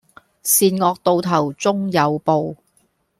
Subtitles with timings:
[0.41, 2.55] 善惡到頭終有報